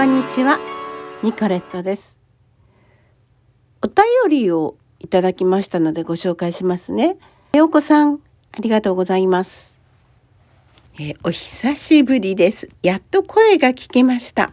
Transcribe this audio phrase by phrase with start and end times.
[0.00, 0.58] こんにちは、
[1.22, 2.16] ニコレットです。
[3.82, 3.96] お便
[4.30, 7.18] りをいただきましたのでご紹介しますね。
[7.52, 9.76] ようこさん、ありがとうございます。
[10.94, 12.70] えー、お久しぶりです。
[12.82, 14.52] やっと声が聞けました。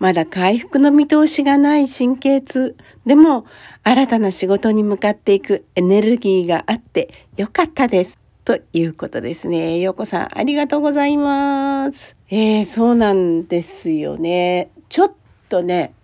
[0.00, 2.74] まだ回復の見通しがない神経痛。
[3.06, 3.46] でも、
[3.84, 8.18] 新たな仕事に向かっていくエネルギーがあってよかったです。
[8.44, 9.78] ということですね。
[9.78, 12.16] ようこさん、ありがとうございます。
[12.28, 14.70] えー、そうなんですよね。
[14.90, 15.12] ちょっ
[15.48, 15.94] とね、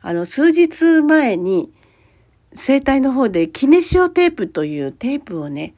[0.00, 1.70] あの、数日前に、
[2.54, 5.74] 生体の方でキネシオテープというテープをね、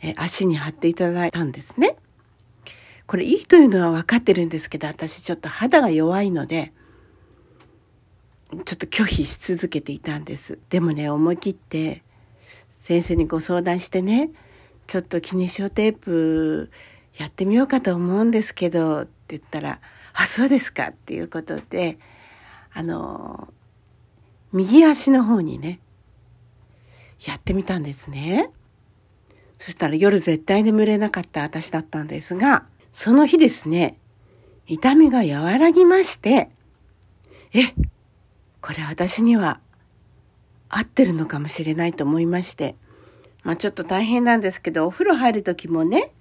[0.00, 1.96] え足に貼っていただいたんですね。
[3.06, 6.72] これいいというのは分かってるんですけど、私ちょっと肌が弱いので、
[8.50, 10.58] ちょっと拒否し続けていたんです。
[10.68, 12.02] でもね、思い切って
[12.80, 14.30] 先生にご相談してね、
[14.86, 16.70] ちょっとキネシオテープ
[17.16, 19.80] やってみようかと思うんですけど、って言ったら、
[20.20, 21.98] あ、そうですかっていうことで、
[22.74, 23.48] あの、
[24.52, 25.80] 右足の方にね、
[27.26, 28.50] やってみたんですね。
[29.58, 33.96] そしたら夜絶対眠れなかった私だったんですが、その日ですね、
[34.66, 36.50] 痛みが和らぎまして、
[37.54, 37.72] え、
[38.60, 39.58] これ私には
[40.68, 42.76] 合ってるのかもしれないと思いまして、
[43.42, 46.12] まあちょっと大変なんですけど、お風呂入る時もね、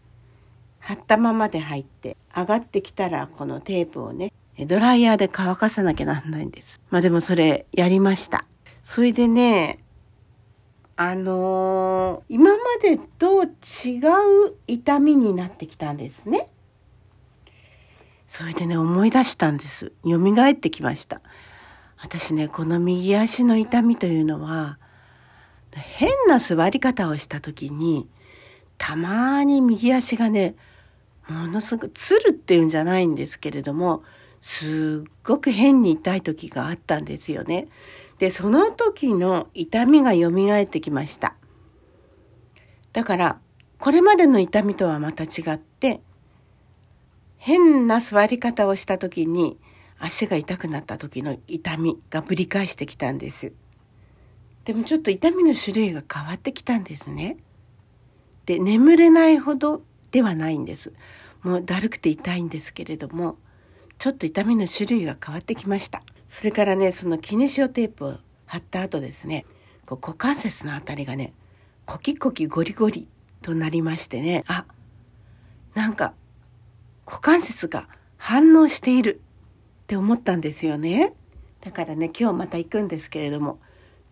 [0.80, 4.31] 貼ったままで入って、上がってきたらこのテープをね、
[4.66, 6.81] ドライヤーで乾かさなきゃなんないんです。
[6.89, 8.45] まあでもそれやりました。
[8.83, 9.80] それでね、
[10.97, 14.00] あのー、今までと違
[14.47, 16.50] う痛みになってきたんですね。
[18.27, 19.94] それでね、思い出したんです。
[20.03, 21.22] 蘇ってきました。
[22.02, 24.77] 私ね、この右足の痛みというのは、
[25.72, 28.07] 変な座り方をした時に、
[28.77, 30.55] たまに右足がね、
[31.33, 34.03] ものすごく、つるっていうんじゃないんですけれども、
[34.41, 37.67] すっごく変に痛い時があったんですよね。
[38.19, 40.29] で、その時の痛みが蘇
[40.62, 41.35] ってきました。
[42.94, 43.40] だから、
[43.79, 46.01] これまでの痛みとはまた違って、
[47.38, 49.57] 変な座り方をした時に
[49.97, 53.53] 足が痛くなった時の痛みがぶり返してきたんです。
[54.66, 57.38] でもちょっと痛みの種類が変わってきたんですね。
[58.46, 60.91] で、眠れないほどではないんです。
[61.41, 63.38] もうだるくて痛いんですけれども、
[63.97, 66.01] ちょっと痛みの種類が変わってきました。
[66.27, 69.45] それからね、そのキネシオテープを貼った後ですね、
[69.85, 71.33] こう股関節のあたりがね、
[71.85, 73.07] コキコキゴリゴリ
[73.41, 74.66] となりましてね、あ、
[75.75, 76.13] なんか
[77.05, 79.22] 股関節が反応している
[79.83, 81.13] って思ったんですよね。
[81.61, 83.59] だからね、今日また行くんですけれども、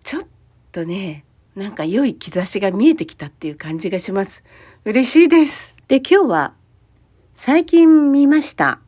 [0.04, 0.24] ちょっ
[0.72, 1.24] とね、
[1.56, 4.44] なんか良い兆しが見えてきたっていう感じがします。
[4.86, 5.78] 嬉しいです。
[5.88, 6.54] で、今日は
[7.40, 8.80] 最近見ました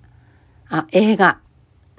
[0.70, 1.40] あ映画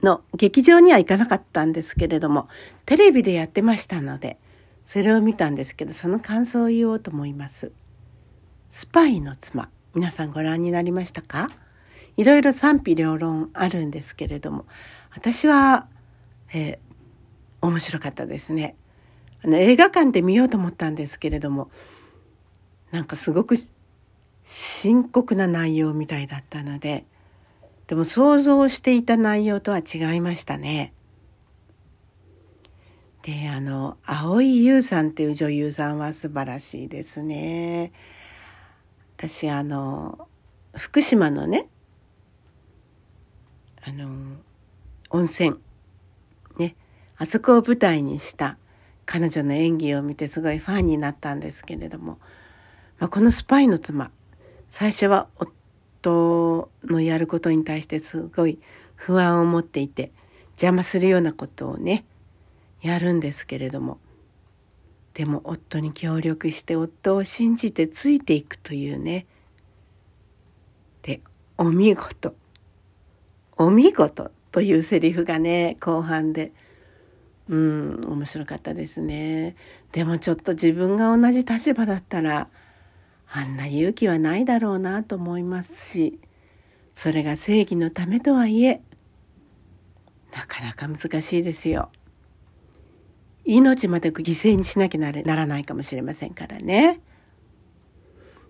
[0.02, 2.48] の劇場には行かなかったんですけれども、
[2.86, 4.36] テレビでやってましたので、
[4.84, 7.70] それを見たんですけど、その感想を言おうと思います。
[8.68, 11.48] スパイの妻、皆さんご覧になりましたか？
[12.16, 14.66] いろいろ賛否両論あるんですけれども、
[15.12, 15.86] 私は、
[16.52, 18.74] えー、面白かったですね。
[19.44, 21.70] あの映画館で見ようと思ったんですけれども、
[22.90, 23.54] なんかすごく
[24.52, 27.06] 深刻な内容みたいだったので、
[27.86, 30.92] でも想像していた内容とは違いましたね。
[33.22, 37.92] で、あの、蒼井優さんっていう女優さんは素晴らしいですね。
[39.16, 40.26] 私、あの、
[40.74, 41.68] 福島のね、
[43.82, 44.36] あの
[45.08, 45.56] 温泉
[46.58, 46.76] ね
[47.16, 48.58] あそこを舞台にした
[49.06, 52.18] 彼女の演技を見てすごいファンになったんですけれども、
[52.98, 54.10] まあ、このスパイの妻
[54.70, 58.58] 最初は夫のやることに対してすごい
[58.94, 60.12] 不安を持っていて
[60.52, 62.04] 邪魔するようなことをね
[62.80, 63.98] やるんですけれども。
[65.12, 69.26] でも夫に協力して夫を信じてついていくというね。
[71.02, 71.20] で
[71.58, 72.34] お見事。
[73.58, 76.52] お見事というセリフがね、後半で、
[77.48, 79.56] うん、面白かったですね。
[79.92, 82.48] でもちょっと自分が同じ立場だったら、
[83.32, 86.18] あんな勇気はないだろうなと思いますし、
[86.92, 88.82] それが正義のためとはいえ、
[90.32, 91.90] なかなか難しいですよ。
[93.44, 97.00] 命まで犠牲にしなきゃならないかもしれませんからね。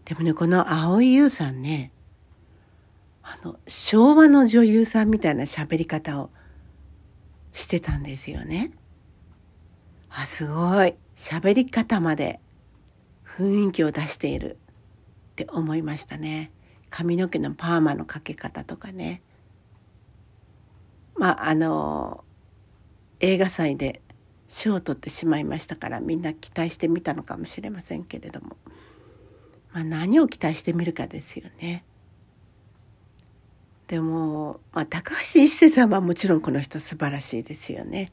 [0.05, 1.93] でもね、この蒼井優さんね、
[3.23, 6.31] あの昭和の女優さんみたいな喋り方を
[7.53, 8.73] してたんですよね。
[10.09, 12.41] あすごい喋り方まで
[13.25, 14.59] 雰囲気を出している
[15.43, 16.51] って思いましたね。
[16.91, 19.23] 髪の毛のパーマのかけ方とかね。
[21.15, 22.25] まああの
[23.21, 24.03] 映画祭で
[24.49, 28.57] 賞を取ってしまいましたからみんな期待してみたのかもしれませんけれども、
[29.73, 31.85] まあ、何を期待してみるかですよね。
[33.87, 38.13] でも、まあ、高橋一生さんはもちろんこの人素晴らしいですよね。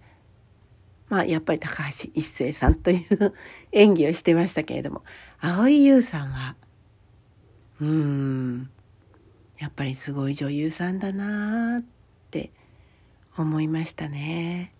[1.09, 3.33] まあやっぱり高橋一生さんという
[3.71, 5.03] 演技をしてましたけれども
[5.39, 6.55] 蒼井優さんは
[7.79, 8.69] うん
[9.59, 11.83] やっぱりすごい女優さんだなっ
[12.31, 12.51] て
[13.37, 14.73] 思いましたね。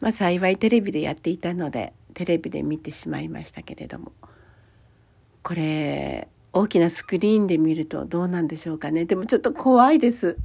[0.00, 4.12] まあ幸いテレビでやっていたのでテレビで見てしまいましたけれども
[5.42, 10.36] これ大きなスクリーンで見るとどうなんでしょうかねでもちょっと怖いです。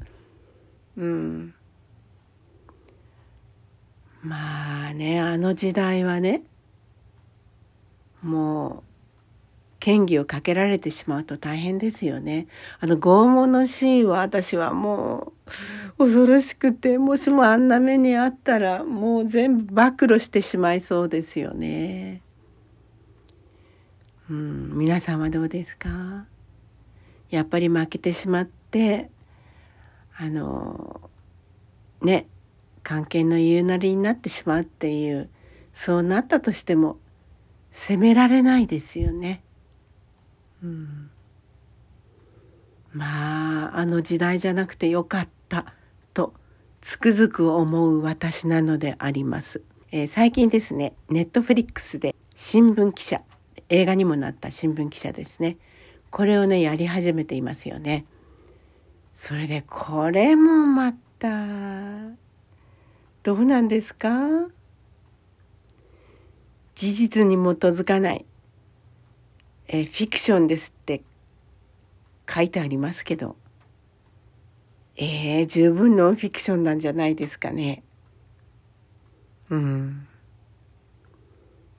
[0.97, 1.53] うん
[4.21, 6.43] まあねあの時代はね
[8.21, 8.92] もう
[9.85, 12.47] 嫌疑をかけられてしまうと大変ですよね。
[12.79, 15.33] あの拷問のシーンは私はも
[15.97, 22.21] う恐ろしくてもしもあんな目にあったらもう全部暴露してしまいそうですよね。
[24.29, 26.25] うん、皆さんはどうですか？
[27.29, 29.09] やっぱり負けてしまって
[30.15, 31.09] あの
[32.01, 32.27] ね
[32.83, 35.29] 関係の言うなりになってしまうっていう
[35.73, 36.97] そうなったとしても
[37.71, 39.41] 責められないですよね。
[42.93, 45.73] まああの時代じゃなくてよかった
[46.13, 46.33] と
[46.81, 49.61] つくづく思う私なのであります。
[49.91, 53.21] えー、最近ですねネットフリックスで新聞記者
[53.69, 55.57] 映画にもなった新聞記者ですね
[56.11, 58.05] これをねやり始めていますよね。
[59.15, 61.27] それでこれもまた
[63.21, 64.09] どうなんですか？
[66.75, 68.25] 事実に基づかない
[69.67, 71.01] えフィクションですって
[72.29, 73.35] 書いてありますけど
[74.95, 77.81] えー、十分ノンフィクションなんじゃないですかね。
[79.49, 80.07] うん。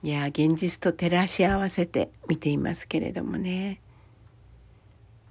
[0.02, 3.80] いや現実と照らし合わせて見ていますけれどもね。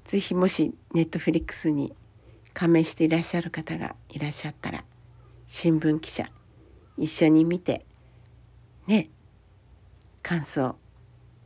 [0.05, 1.93] 是非もしネットフリックスに
[2.53, 4.83] 加盟していらっしゃる方がいらっしゃったら
[5.47, 6.29] 新聞記者
[6.97, 7.85] 一緒に見て
[8.85, 9.09] ね
[10.21, 10.75] 感想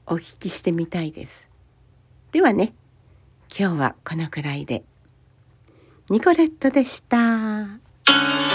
[0.10, 1.48] お聞きしてみたいです。
[2.32, 2.74] ではね
[3.58, 4.84] 今日はこのくらいで
[6.10, 8.47] ニコレットでした。